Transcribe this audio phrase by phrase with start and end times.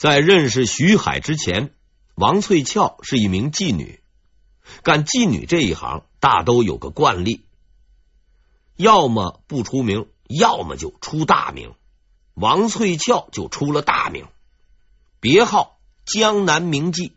[0.00, 1.74] 在认识徐海之前，
[2.14, 4.00] 王翠翘是一名妓女。
[4.82, 7.44] 干妓女这一行，大都有个惯例，
[8.76, 11.74] 要么不出名，要么就出大名。
[12.32, 14.28] 王翠翘就出了大名，
[15.20, 17.12] 别号江南名妓。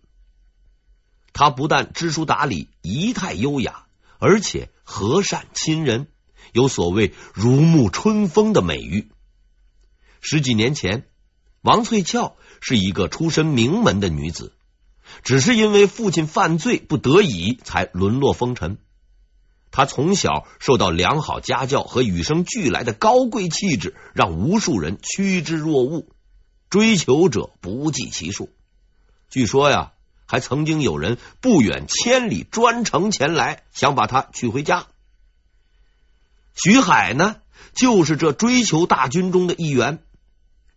[1.32, 3.86] 她不但知书达理、仪态优雅，
[4.20, 6.10] 而且和善亲人，
[6.52, 9.10] 有所谓如沐春风的美誉。
[10.20, 11.08] 十几年前，
[11.64, 14.54] 王翠翘是一个出身名门的女子。
[15.24, 18.78] 只是因为父亲犯罪，不得已才沦落风尘。
[19.70, 26.08] 她从小受到良好家教和与生俱来的高贵气质，让无数人趋之若鹜，
[26.70, 28.50] 追求者不计其数。
[29.30, 29.94] 据说呀，
[30.26, 34.88] 还曾经有人不远千里专程前来，想把她娶回家。
[36.56, 37.38] 徐海呢，
[37.74, 40.04] 就是这追求大军中的一员。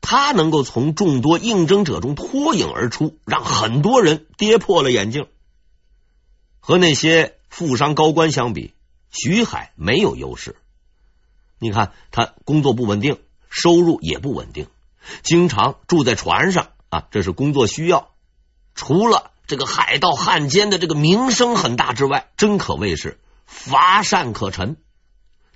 [0.09, 5.27] 他能够从众多应征者中脱颖而出，让很多人跌破了眼镜。
[6.61, 8.73] 和那些富商高官相比，
[9.11, 10.55] 徐海没有优势。
[11.59, 13.19] 你看，他工作不稳定，
[13.51, 14.69] 收入也不稳定，
[15.25, 18.11] 经常住在船上啊，这是工作需要。
[18.77, 24.77] 除了这个海盗汉奸的这个名声很大之外，真可谓是乏善可陈。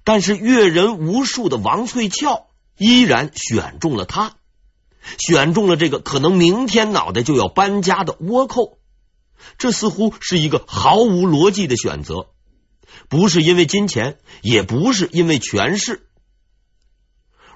[0.03, 4.35] 但是阅人无数的王翠翘依然选中了他。
[5.19, 8.79] 选中了这个可能明天脑袋就要搬家的倭寇，
[9.59, 12.29] 这似乎是一个毫无逻辑的选择，
[13.09, 16.07] 不是因为金钱，也不是因为权势。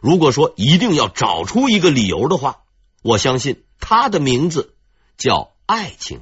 [0.00, 2.62] 如果说一定要找出一个理由的话，
[3.02, 4.74] 我相信他的名字
[5.16, 6.20] 叫爱情。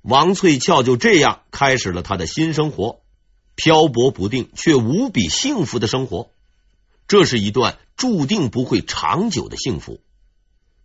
[0.00, 3.00] 王翠翘就这样开始了他的新生活，
[3.54, 6.30] 漂泊不定却无比幸福的生活。
[7.08, 10.00] 这是一段注定不会长久的幸福，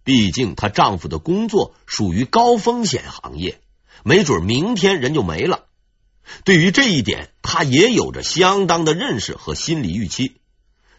[0.03, 3.59] 毕竟她丈夫的工作属于高风险行业，
[4.03, 5.65] 没准明天人就没了。
[6.43, 10.35] 对于这一点，她也有着相当的认识和心理预期。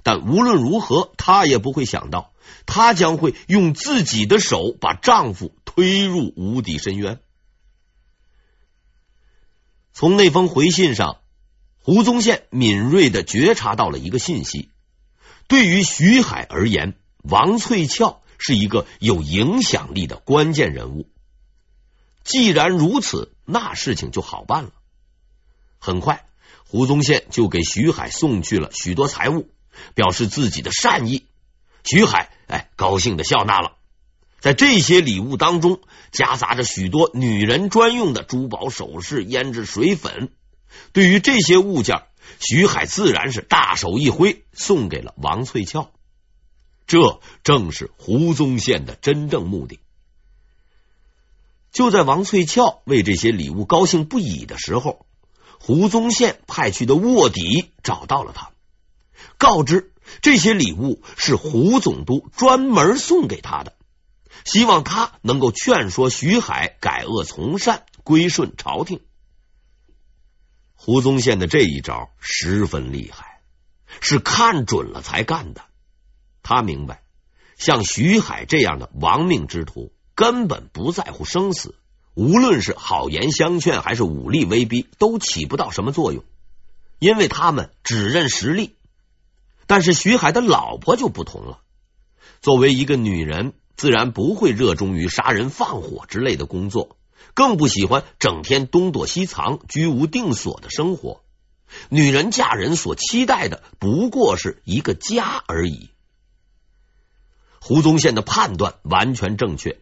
[0.03, 2.33] 但无论如何，她也不会想到，
[2.67, 7.21] 她将会用自己的手把丈夫推入无底深渊。
[9.93, 11.19] 从那封回信上，
[11.79, 14.71] 胡宗宪敏锐的觉察到了一个信息。
[15.51, 16.95] 对于徐海而言，
[17.25, 21.09] 王翠翘是一个有影响力的关键人物。
[22.23, 24.71] 既然如此，那事情就好办了。
[25.81, 26.25] 很快，
[26.69, 29.49] 胡宗宪就给徐海送去了许多财物，
[29.97, 31.27] 表示自己的善意。
[31.83, 33.73] 徐海哎，高兴的笑纳了。
[34.39, 35.81] 在这些礼物当中，
[36.13, 40.31] 夹杂着许多女人专用的珠宝首饰、胭脂水粉。
[40.93, 42.05] 对于这些物件，
[42.39, 45.91] 徐海自然是大手一挥，送给了王翠翘。
[46.87, 49.81] 这正是胡宗宪的真正目的。
[51.73, 55.07] 就在王翠翘为这些礼物高兴不已的时候，
[55.61, 58.51] 胡宗宪派去的卧底找到了他，
[59.39, 63.75] 告知这些礼物是胡总督专门送给他的，
[64.45, 69.01] 希望他能够劝说徐海改恶从善，归顺朝廷。
[70.83, 73.43] 胡宗宪的这一招十分厉害，
[74.01, 75.61] 是看准了才干的。
[76.43, 77.03] 他明白，
[77.59, 81.75] 像徐海这样的亡命之徒根本不在乎生死，
[82.15, 86.25] 无论是好言相劝还是武力威逼，都起不到什么作用，
[86.99, 88.75] 因为他们只认实力。
[89.67, 91.61] 但是徐海的老婆就不同了，
[92.41, 96.97] 作为一个女人，自然不会热衷于杀人放火之类的工作。
[97.35, 101.23] 更不喜欢整天东躲西藏、居无定所的生活。
[101.89, 105.91] 女人嫁人所期待的不过是一个家而已。
[107.61, 109.79] 胡宗宪的判断完全正确，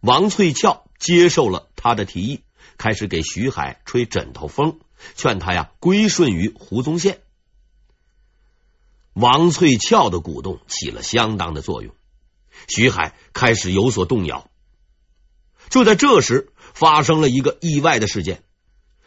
[0.00, 2.42] 王翠翘接受了他的提议，
[2.76, 4.80] 开始给徐海吹枕头风，
[5.14, 7.20] 劝他呀归顺于胡宗宪。
[9.14, 11.94] 王翠翘的鼓动起了相当的作用，
[12.68, 14.50] 徐海开始有所动摇。
[15.68, 18.42] 就在这时，发生了一个意外的事件。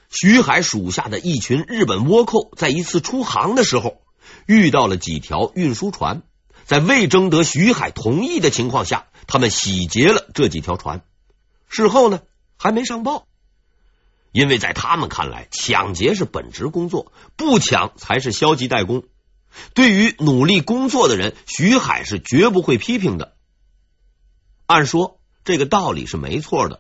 [0.10, 4.02] 徐海属下的一群日本倭寇在一次出航的时候，
[4.48, 6.24] 遇到了几条运输船，
[6.66, 11.04] 在未征得徐海同意的情况下，他们洗劫了这几条船。
[11.68, 12.22] 事后呢，
[12.58, 13.28] 还没上报，
[14.32, 19.04] 因为在他们看来，抢劫是本职工作，不抢才是消极怠工。
[19.76, 23.36] 对于努力工作的人，徐海是绝不会批评的。
[24.66, 25.19] 按说
[25.50, 26.80] 这个道理是没错的。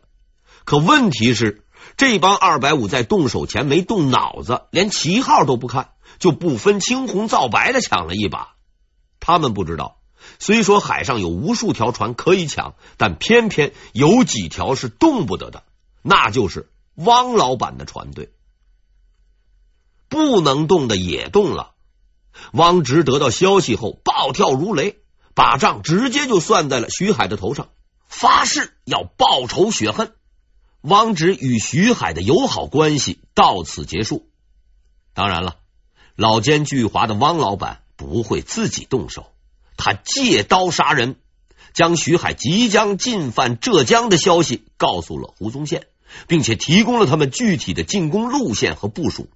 [0.64, 1.64] 可问题是，
[1.98, 8.54] 这帮二百五在动手前没动脑子，连旗号都不看，就不分青红皂白的抢了一把。
[9.20, 9.98] 他们不知道，
[10.38, 15.64] 虽说海上有无数条船可以抢，但偏偏有几条是动不得的，
[16.04, 18.32] 那就是汪老板的船队。
[20.10, 21.72] 不能动的也动了。
[22.54, 25.00] 汪直得到消息后，暴跳如雷，
[25.34, 27.70] 把账直接就算在了徐海的头上，
[28.10, 30.14] 发誓要报仇雪恨。
[30.82, 34.30] 汪直与徐海的友好关系到此结束。
[35.14, 35.58] 当然了，
[36.16, 39.32] 老奸巨猾的汪老板不会自己动手。
[39.78, 41.18] 他借刀杀人，
[41.74, 45.88] 将徐海即将进犯浙江的消息告诉了胡宗宪，
[46.28, 49.30] 并且提供了他们具体的进攻路线和部署。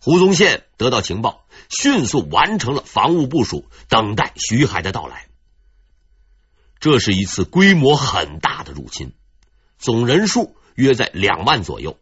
[0.00, 5.27] 胡宗宪得到情报，迅速完成了防务部署，等待徐海的到来。
[6.80, 9.12] 这是一次规模很大的入侵，
[9.78, 11.98] 总人数约在两万左右。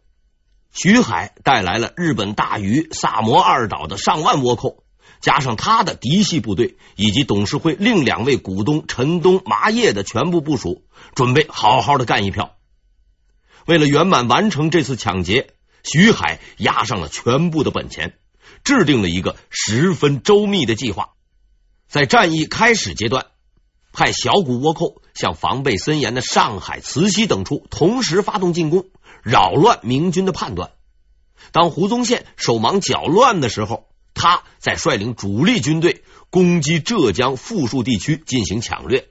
[0.71, 4.83] 徐海带来了日本大隅、萨摩二岛的上万倭寇。
[5.19, 10.83] 加上他的嫡系部队以及董事会另两位股东陈东、麻叶的全部部署，
[11.15, 12.55] 准备好好的干一票。
[13.65, 18.13] 为了圆满完成这次抢劫，徐海押上了全部的本钱，
[18.63, 21.13] 制定了一个十分周密的计划。
[21.87, 23.25] 在战役开始阶段，
[23.97, 28.85] 派小股倭寇向防备森严的上海、慈溪等处同时发动进攻，
[29.23, 30.69] 扰乱明军的判断。
[31.51, 39.07] 当胡宗宪手忙脚乱的时候，他在率领主力军队攻击浙江富庶地区进行抢掠。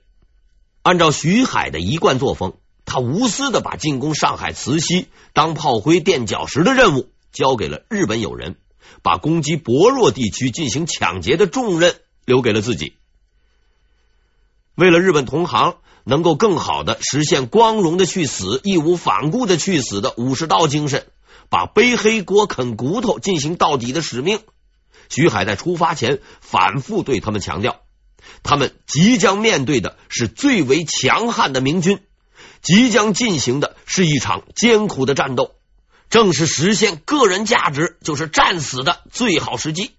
[0.82, 2.54] 按照徐海的一贯作风，
[2.84, 8.54] 他无私的把进攻上海慈溪、当炮灰垫脚石的任务交给了日本友人，
[9.02, 12.92] 把攻击薄弱地区进行抢劫的重任留给了自己。
[14.76, 21.06] 为了日本同行能够更好的实现光荣的去死、义无反顾的去死的武士道精神，
[21.48, 24.40] 把背黑锅、啃骨头进行到底的使命。
[25.08, 27.80] 徐海在出发前反复对他们强调，
[28.42, 32.00] 他们即将面对的是最为强悍的明军，
[32.60, 35.54] 即将进行的是一场艰苦的战斗，
[36.10, 39.92] 正是实现个人价值就是战死的最好时机。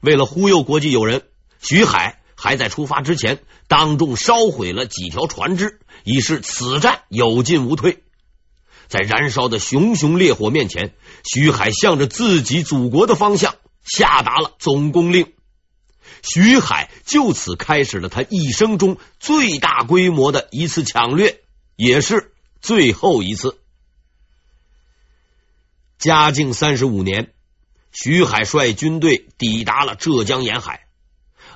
[0.00, 1.22] 为了忽悠国际友人，
[1.60, 8.04] 徐海还在出发之前当众烧毁了几条船只，以示此战有进无退。
[8.86, 10.94] 在燃烧的熊熊烈火面前，
[11.24, 13.56] 徐海向着自己祖国的方向。
[13.82, 15.32] 下达了总攻令，
[16.22, 21.40] 徐海就此开始了他一生中最大规模的一次抢掠，
[21.74, 23.58] 也是最后一次。
[25.98, 27.32] 嘉靖三十五年，
[27.90, 30.87] 徐海率军队抵达了浙江沿海。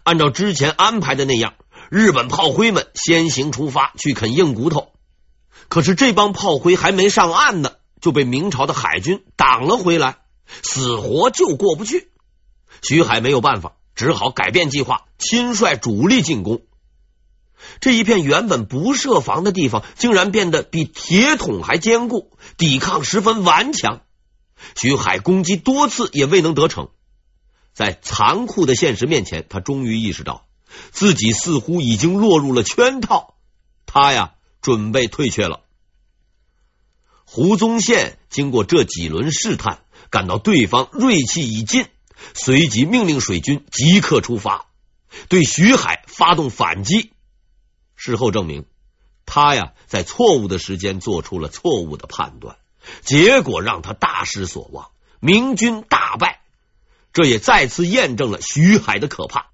[0.04, 1.54] 按照之前安排的那样，
[1.90, 4.93] 日本炮灰们先行出发去啃硬骨头。
[5.69, 10.19] 可是这帮炮灰还没上岸呢，就被明朝的海军挡了回来，
[10.62, 12.10] 死活就过不去。
[12.82, 16.62] 徐海没有办法，只好改变计划，亲率主力进攻。
[17.81, 24.00] 这一片原本不设防的地方，竟然变得比铁桶还坚固，抵抗十分顽强。
[24.75, 26.90] 徐海攻击多次也未能得逞，
[27.72, 30.46] 在残酷的现实面前，他终于意识到
[30.90, 33.34] 自己似乎已经落入了圈套。
[33.86, 35.60] 他呀，准备退却了。
[37.24, 39.80] 胡宗宪经过这几轮试探，
[40.10, 41.86] 感到对方锐气已尽。
[42.34, 44.66] 随即命令水军即刻出发，
[45.28, 47.10] 对徐海发动反击。
[47.96, 48.64] 事后证明，
[49.26, 52.56] 他呀在错误的时间做出了错误的判断，
[53.02, 56.01] 结果让他大失所望，明军大。
[57.12, 59.47] 这也再次验证了徐海的可怕。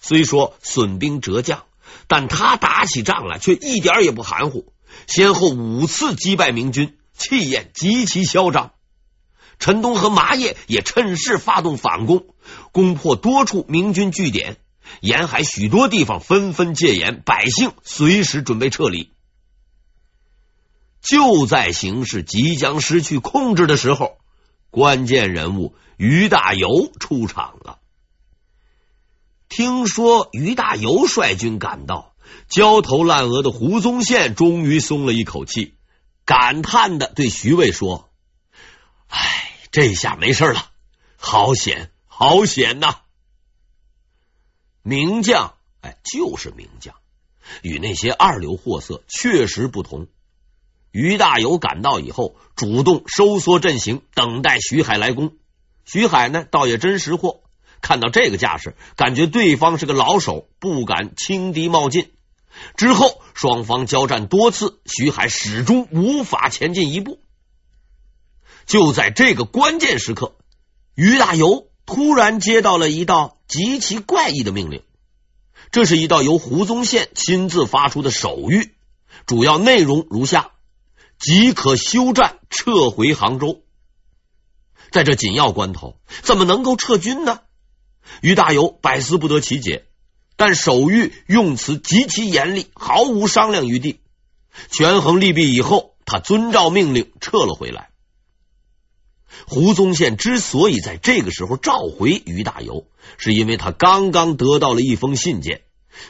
[0.00, 1.64] 虽说损兵折将，
[2.06, 4.72] 但他打起仗来却一点也不含糊，
[5.06, 8.72] 先后五次击败明军，气焰极其嚣张。
[9.58, 12.26] 陈东和麻叶也趁势发动反攻，
[12.70, 14.56] 攻破多处明军据点，
[15.00, 19.10] 沿海许多地方纷纷戒严，百姓随时准备撤离。
[21.00, 24.18] 就在形势即将失去控制的时候，
[24.70, 27.78] 关键人物俞大猷出场了。
[29.50, 32.14] 听说俞大猷率军赶到，
[32.48, 35.74] 焦头烂额的胡宗宪终于松了一口气，
[36.24, 38.08] 感叹的对徐渭说
[39.08, 40.70] ：“唉。”这下没事了，
[41.18, 43.00] 好险，好险呐！
[44.82, 46.94] 名将，哎，就是名将，
[47.60, 50.08] 与那些二流货色确实不同。
[50.90, 55.36] 俞大猷赶到以后，主动收缩阵型，等待徐海来攻。
[55.90, 57.40] 徐海呢，倒也真识货，
[57.80, 62.12] 看到这个架势，感觉对方是个老手，不敢轻敌冒进。
[62.76, 67.22] 之后，双方交战多次，徐海始终无法前进一步。
[68.66, 70.36] 就在这个关键时刻，
[70.94, 74.82] 于大猷突然接到了一道极其怪异的命令：
[75.70, 78.72] 这是一道由胡宗宪亲自发出的手谕，
[79.24, 80.50] 主要内容如下：
[81.18, 83.62] 即可休战，撤回杭州。
[84.90, 87.40] 在这紧要关头，怎么能够撤军呢？
[88.22, 89.84] 于大猷百思不得其解。
[90.36, 94.00] 但手諭用词极其严厉，毫无商量余地。
[94.70, 97.90] 权衡利弊以后，他遵照命令撤了回来。
[99.46, 102.84] 胡宗宪之所以在这个时候召回于大猷，
[103.18, 105.62] 是因为他刚刚得到了一封信件。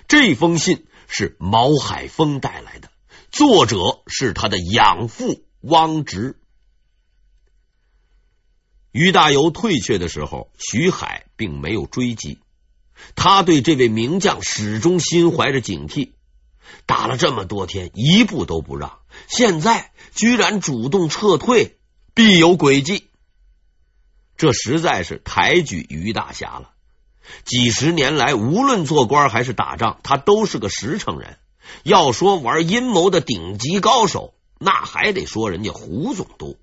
[0.09, 2.91] 这封信是毛海峰带来的，
[3.31, 6.39] 作者是他的养父汪直。
[8.99, 12.41] 于大猷退却的时候，徐海并没有追击。
[13.15, 16.11] 他对这位名将始终心怀着警惕，
[16.85, 21.79] 打了这么多天，一步都不让，现在居然主动撤退，
[22.13, 23.07] 必有诡计。
[24.37, 26.73] 这实在是抬举于大侠了。
[27.45, 31.39] 几十年来，无论做官还是打仗，他都是个实诚人。
[31.85, 36.59] 要说玩阴谋的顶级高手，那还得说人家胡总督。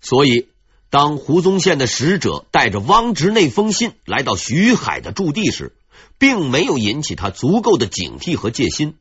[0.00, 0.46] 所以。
[0.90, 5.76] 当胡宗宪的使者带着汪直那封信来到徐海的驻地时，
[6.18, 8.96] 并没有引起他足够的警惕和戒心。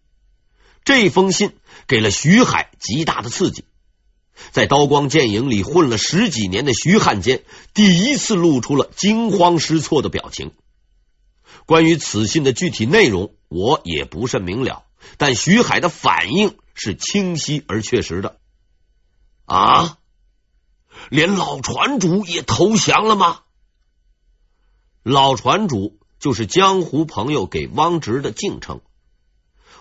[0.85, 1.53] 这封信
[1.87, 3.65] 给了徐海极大的刺激，
[4.51, 7.43] 在刀光剑影里混了十几年的徐汉奸
[7.73, 10.51] 第一次露出了惊慌失措的表情。
[11.65, 14.85] 关于此信的具体内容，我也不甚明了，
[15.17, 18.37] 但徐海的反应是清晰而确实的。
[19.45, 19.97] 啊！
[21.09, 23.41] 连老船主也投降了吗？
[25.03, 28.81] 老船主就是江湖朋友给汪直的敬称。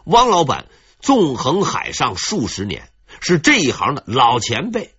[0.04, 0.68] 汪老板
[1.00, 4.94] 纵横海上数十年，是这一行的老前辈。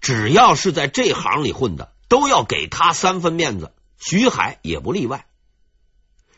[0.00, 3.72] 只要是在这行里混的，都要给他三分面子。
[3.98, 5.26] 徐海也不例外。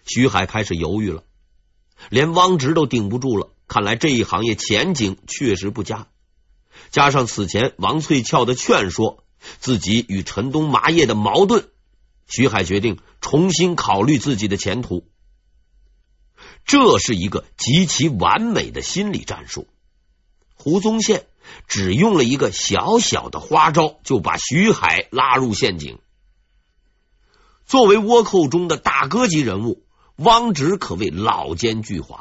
[0.06, 1.24] 徐海开始犹豫了，
[2.08, 3.50] 连汪直都顶不住了。
[3.66, 6.06] 看来这一行业前景确实不佳。
[6.90, 9.23] 加上此前王翠翘的劝说。
[9.58, 11.68] 自己与陈东麻叶的矛盾，
[12.26, 15.06] 徐海决定重新考虑自己的前途。
[16.64, 19.68] 这是一个极其完美的心理战术。
[20.54, 21.26] 胡宗宪
[21.66, 25.98] 只用了一个小小的花招，就把徐海拉入陷阱。
[27.66, 29.84] 作为倭寇中的大哥级人物，
[30.16, 32.18] 汪直可谓老奸巨猾。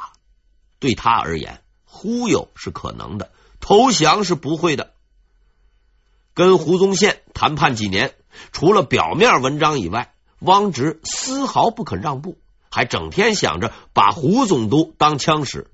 [0.78, 4.93] 对他而言，忽悠是可能的，投降是不会的。
[6.34, 8.14] 跟胡宗宪谈判几年，
[8.50, 12.36] 除了表面文章以外，汪直丝毫不肯让步，
[12.70, 15.70] 还整天想着把胡总督当枪使。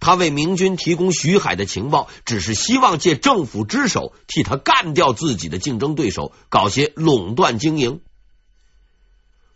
[0.00, 8.00] 他为明军提供徐海的情报，只是希望借政府之手替他干掉自己的竞争对手，搞些垄断经营。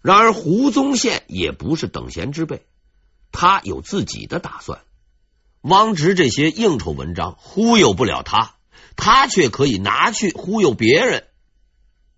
[0.02, 2.66] 然而胡宗宪也不是等闲之辈，
[3.32, 4.80] 他有自己的打算。
[5.62, 8.57] 汪直这些应酬文章忽悠不了他。
[9.00, 11.28] 他却可以拿去忽悠别人。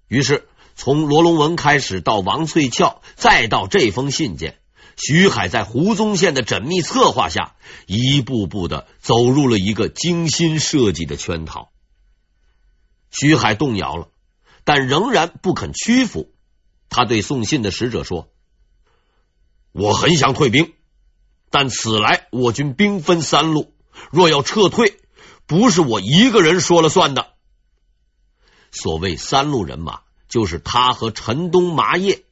[0.09, 4.59] 于是，从罗龙文开始，到王翠翘，再到这封信件，
[4.97, 7.55] 徐海在胡宗宪的缜密策划下，
[7.87, 11.71] 一步步的走入了一个精心设计的圈套。
[13.11, 14.09] 徐海动摇了，
[14.65, 16.33] 但仍然不肯屈服。
[16.89, 18.31] 他对送信的使者说
[19.71, 20.73] ：“我很想退兵，
[21.51, 23.75] 但此来我军兵分三路，
[24.11, 24.97] 若要撤退。”
[25.51, 27.33] 不是我一个人说了算的。
[28.71, 32.23] 所谓三路人马，就是他和陈东麻叶。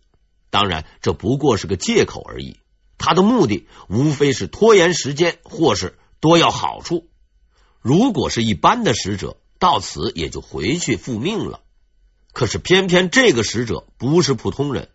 [0.51, 2.61] 当然，这不过是个借口而已。
[2.97, 7.09] 他的目的无非是拖延时间，或是多要好处。
[7.81, 11.59] 如果是一般的使者，到此也就回去复命了。
[12.33, 14.91] 可是偏偏这个使者不是普通人，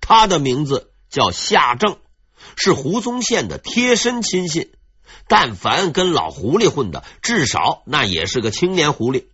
[0.00, 1.98] 他的名字叫夏正，
[2.56, 4.72] 是胡宗宪的贴身亲信。
[5.28, 9.26] 但凡跟老狐狸混的，至少那也是个青年狐狸。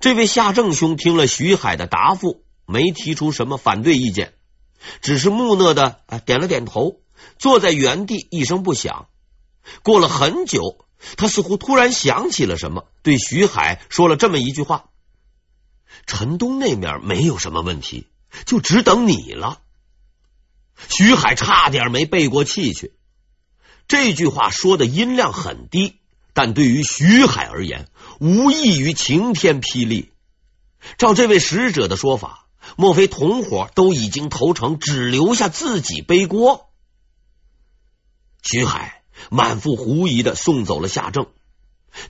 [0.00, 4.34] 这位夏正兄听了徐海的答复，没提出什么反对意见，
[5.00, 7.00] 只是木讷的啊点了点头，
[7.38, 9.08] 坐在原地一声不响。
[9.82, 10.84] 过了很久，
[11.16, 14.90] 他似乎突然想起了什么，对徐海说了这么一句话
[16.06, 18.06] ：“陈东那面没有什么问题，
[18.46, 19.60] 就只等你了。”
[20.88, 22.92] 徐海差点没背过气去。
[23.88, 25.96] 这句话说的音量很低，
[26.34, 27.88] 但对于徐海而言，
[28.20, 30.12] 无异于晴天霹雳。
[30.98, 36.68] 照这位使者的说法，莫非同伙都已经投诚，只留下自己背锅？
[38.42, 41.26] 徐海满腹狐疑的送走了夏正。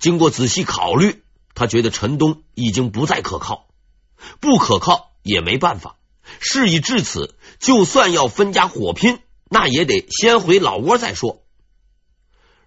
[0.00, 1.22] 经过仔细考虑，
[1.54, 3.68] 他觉得陈东已经不再可靠，
[4.40, 5.96] 不可靠也没办法。
[6.40, 11.44] 事已至此，就算要分家火拼，那也得先回老窝再说。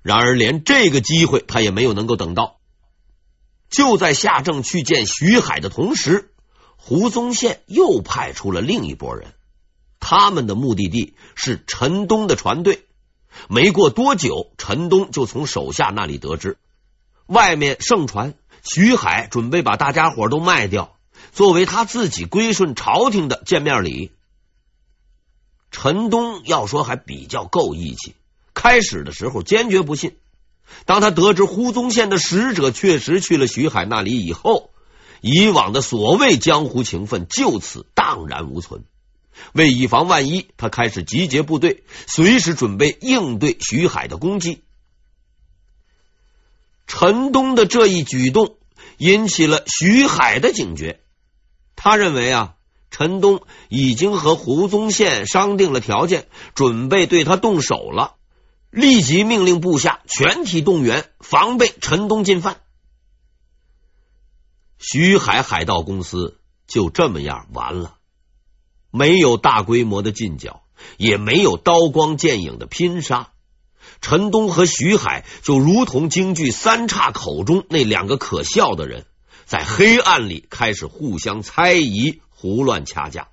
[0.02, 2.58] 然而，连这个机会他也没有能够等到。
[3.70, 6.34] 就在夏正去见徐海的同时，
[6.76, 9.34] 胡宗宪又派出了另一拨人，
[10.00, 12.86] 他们的目的地是陈东的船队。
[13.48, 16.58] 没过多久，陈东就从手下那里得知，
[17.28, 20.98] 外面盛传徐海准备把大家伙都卖掉，
[21.32, 24.12] 作为他自己归顺朝廷的见面礼。
[25.70, 28.16] 陈东要说还比较够义气。
[28.62, 30.18] 开始的时候坚决不信，
[30.86, 34.70] 当他得知胡宗宪的使者确实去了徐海那里以后，
[35.20, 38.84] 以往的所谓江湖情分就此荡然无存。
[39.54, 44.62] 为以防万一，他开始集结部队，随时准备应对徐海的攻击。
[46.86, 48.58] 陈东的这一举动
[48.98, 51.00] 引起了徐海的警觉，
[51.76, 52.54] 他认为啊，
[52.92, 58.18] 陈东已经和胡宗宪商定了条件，准备对他动手了。
[58.72, 62.62] 立即命令部下全体动员，防备陈东进犯。
[64.78, 67.98] 徐海海盗公司就这么样完了，
[68.90, 70.64] 没有大规模的进剿，
[70.96, 73.34] 也没有刀光剑影的拼杀。
[74.00, 79.06] 陈东和徐海就如同京剧三岔口中那两个可笑的人，
[79.46, 83.28] 在黑暗里开始互相猜疑、胡乱掐架。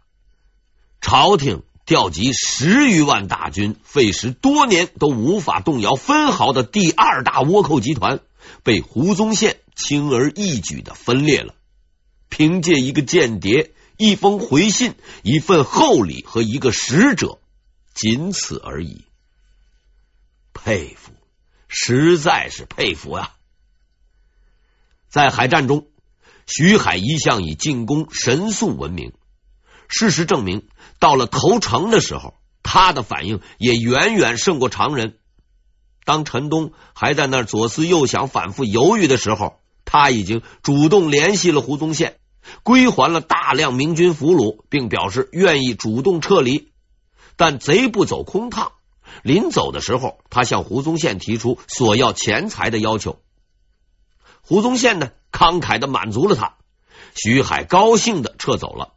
[1.01, 1.63] 朝廷。
[1.89, 8.21] 调集十余万大军，费时多年都无法动摇分毫的第二大倭寇集团，
[8.63, 11.55] 被胡宗宪轻而易举的分裂了。
[12.29, 17.39] 凭借一个间谍、一封回信、一份厚礼和一个使者，
[17.95, 19.07] 仅此而已。
[20.53, 21.13] 佩服，
[21.69, 23.33] 实在是佩服呀！
[25.09, 25.87] 在海战中，
[26.45, 29.15] 徐海一向以进攻神速闻名。
[29.91, 35.19] 事实证明，到了投诚的时候，他的反应也远远胜过常人。
[36.05, 42.19] 当陈东还在那左思右想、反复犹豫的时候，他已经主动联系了胡宗宪，
[42.63, 46.73] 归还了大量明军俘虏，并表示愿意主动撤离。
[47.37, 48.73] 但贼不走空趟，
[49.23, 53.21] 临走的时候，他向胡宗宪提出索要钱财的要求。
[54.41, 56.57] 胡宗宪呢，慷慨的满足了他，
[57.15, 58.95] 徐海高兴的撤走了。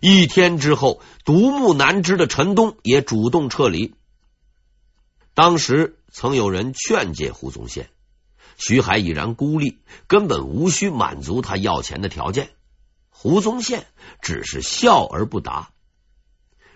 [0.00, 3.94] 一天之后，独木难支的陈东也主动撤离。
[5.34, 7.90] 当时曾有人劝诫胡宗宪，
[8.56, 12.50] 徐海已然孤立，根本无需满足他要钱的条件。
[13.10, 13.86] 胡宗宪
[14.22, 15.70] 只是笑而不答。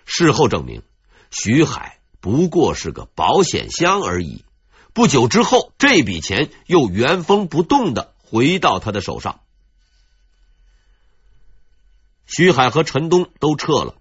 [0.04, 0.82] 事后证明，
[1.30, 4.44] 徐海不过是个保险箱而已。
[4.92, 9.40] 不久之后，这笔钱又原封不动的回到他的手上。
[12.26, 13.94] 徐海和陈东都撤了，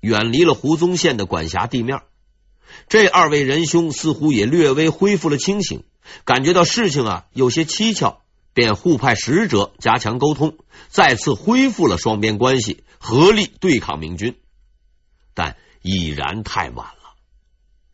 [0.00, 2.02] 远离了胡宗宪的管辖地面。
[2.88, 5.84] 这二位仁兄似乎也略微恢复了清醒，
[6.24, 8.18] 感觉到事情啊有些蹊跷，
[8.52, 10.56] 便互派使者加强沟通，
[10.88, 14.36] 再次恢复了双边关系，合力对抗明军。
[15.34, 17.14] 但已然太晚了，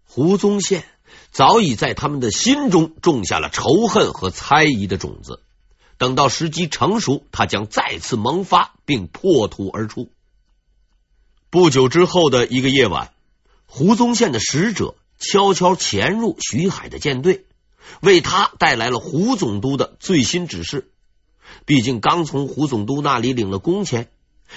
[0.05, 0.85] 胡宗宪
[1.31, 5.43] 早已在他们的心中种下了仇恨和猜疑的种子。
[5.99, 10.11] 等到时机成熟，他将再次萌发，并破土而出。
[11.51, 13.13] 不久之后的一个夜晚，
[13.65, 17.47] 胡宗宪的使者悄悄潜入徐海的舰队，
[18.01, 20.91] 为他带来了胡总督的最新指示。
[21.65, 24.11] 毕竟刚从胡总督那里领了工钱，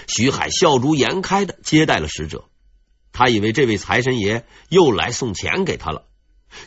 [0.07, 2.45] 徐海笑逐颜开的接待了使者。
[3.11, 6.05] 他以为这位财神爷又来送钱给他了，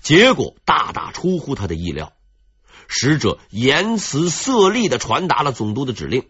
[0.01, 2.13] 结果大大出乎他的意料。
[2.95, 6.27] 使者言辞色厉的传达了总督的指令，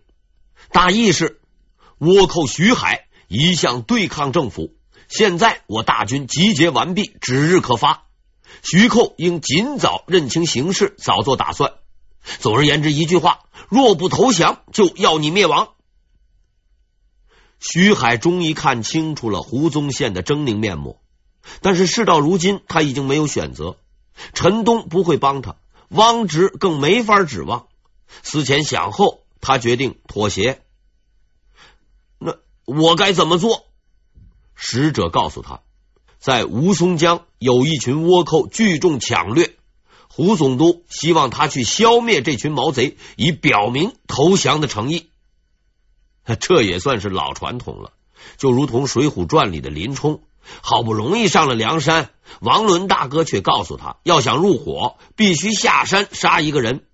[0.71, 1.41] 大意是：
[1.99, 4.73] 倭寇徐海一向对抗政府，
[5.09, 8.05] 现在我大军集结完毕，指日可发。
[8.63, 11.73] 徐寇应尽早认清形势，早做打算。
[12.39, 15.71] 总而言之，一句话：若不投降，就要你灭亡。
[17.59, 21.01] 徐海终于看清楚了胡宗宪的狰狞面目，
[21.61, 23.77] 但是事到如今，他已经没有选择。
[24.33, 25.57] 陈东不会帮他。
[25.93, 27.67] 汪直更没法指望。
[28.23, 30.61] 思前想后，他决定妥协。
[32.19, 33.67] 那我该怎么做？
[34.55, 35.63] 使者告诉他，
[36.19, 39.57] 在吴淞江有一群倭寇聚众抢掠，
[40.09, 45.11] 胡总督希望他去消灭这群毛贼，以表明投降的诚意。
[46.39, 47.93] 这也算是老传统了，
[48.37, 50.23] 就如同《水浒传》里的林冲。
[50.61, 56.85] 好不容易上了梁山，王伦大哥却告诉他，要想入伙，必须下山杀一个人。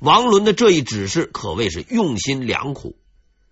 [0.00, 2.96] 王伦的这一指示可谓是用心良苦，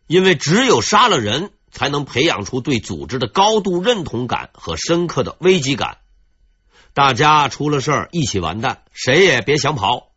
[0.07, 5.99] 因为只有杀了人，才能培养出对组织的高度认同感和深刻的危机感。
[6.93, 10.13] 大家出了事儿一起完蛋，谁也别想跑。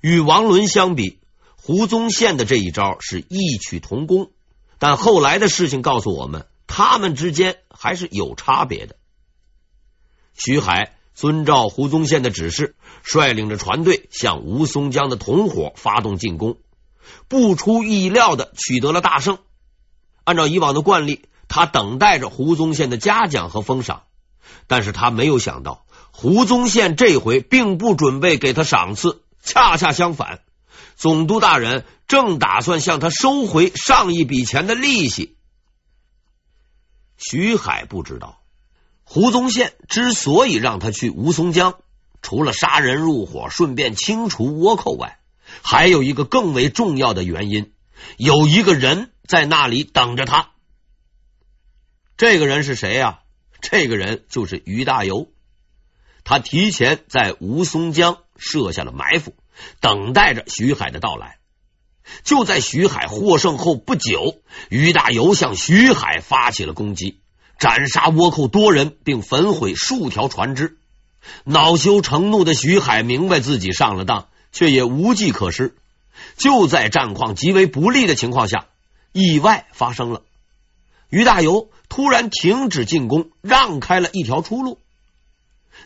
[0.00, 1.20] 与王伦相比，
[1.56, 4.30] 胡宗宪的这一招是异曲同工，
[4.78, 8.94] 但后来的事情告诉我们，他们之间还是有差别的。
[10.34, 16.58] 徐海遵照胡宗宪的指示，率领着船队向吴淞江的同伙发动进攻，
[17.26, 19.38] 不出意料的取得了大胜。
[20.22, 24.02] 按照以往的惯例，他等待着胡宗宪的嘉奖和封赏，
[24.68, 30.42] 但是他没有想到，胡宗宪这回并不准备给他赏赐，恰恰相反，
[30.94, 35.37] 总督大人正打算向他收回上一笔钱的利息。
[37.18, 38.40] 徐海不知道。
[39.04, 41.78] 胡宗宪之所以让他去吴淞江，
[42.22, 45.18] 除了杀人入伙、顺便清除倭寇外，
[45.62, 47.72] 还有一个更为重要的原因：
[48.16, 50.50] 有一个人在那里等着他。
[52.16, 53.20] 这个人是谁呀？
[53.60, 55.28] 这个人就是于大猷。
[56.22, 59.34] 他提前在吴淞江设下了埋伏，
[59.80, 61.37] 等待着徐海的到来。
[62.24, 64.36] 就在徐海获胜后不久，
[64.68, 67.20] 于大猷向徐海发起了攻击。
[67.58, 70.78] 斩杀倭寇多人，并焚毁数条船只。
[71.44, 75.76] 恼羞成怒的徐海明白自己上了当，却也无计可施。
[76.36, 78.66] 就在战况极为不利的情况下，
[79.12, 80.22] 意外发生了。
[81.10, 84.78] 于大猷突然停止进攻，让开了一条出路。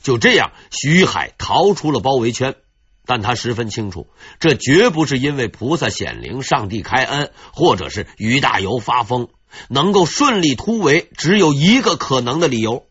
[0.02, 2.54] 就这样，徐海逃出了包围圈。
[3.06, 4.06] 但他十分清楚，
[4.40, 9.28] 这绝不是因为菩萨显灵、上帝开恩，或者是于大猷发疯。
[9.68, 12.86] 能够顺利突围，只有一个可能的理由。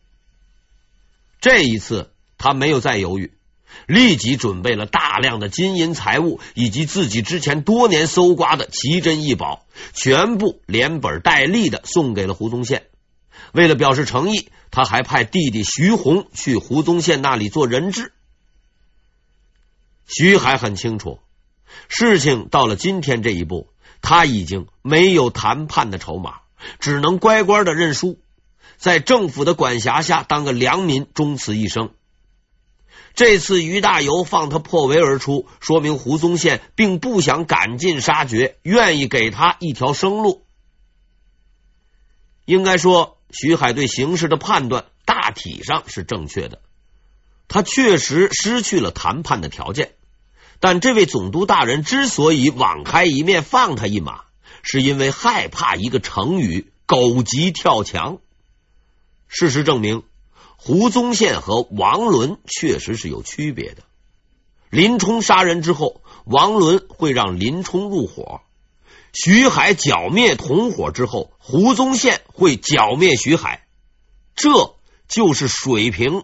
[1.40, 3.32] 这一次，他没有再犹豫，
[3.88, 12.84] 立即准备了大量的金银财物，以及自己之前多年搜刮的奇珍异宝，全部连本带利的送给了胡宗宪。
[13.54, 18.14] 为了表示诚意，他还派弟弟徐鋐去胡宗宪那里做人质。
[20.14, 21.20] 徐海很清楚，
[21.88, 23.70] 事情到了今天这一步，
[24.02, 26.42] 他已经没有谈判的筹码。
[26.80, 28.20] 只能乖乖的认输，
[28.78, 31.90] 在政府的管辖下当个良民，终此一生。
[33.16, 40.46] 这次于大猷放他破围而出，说明胡宗宪并不想赶尽杀绝，愿意给他一条生路。
[42.46, 46.62] 应该说，徐海对形势的判断大体上是正确的。
[47.48, 49.96] 他确实失去了谈判的条件，
[50.62, 54.22] 但这位总督大人之所以网开一面，放他一马。
[54.64, 58.20] 是因为害怕一个成语“狗急跳墙”。
[59.28, 60.04] 事实证明，
[60.56, 63.82] 胡宗宪和王伦确实是有区别的。
[64.70, 68.42] 林冲杀人之后，王伦会让林冲入伙；
[69.14, 73.66] 徐海剿灭同伙之后，胡宗宪会剿灭徐海。
[74.36, 74.76] 这
[75.08, 76.24] 就是水平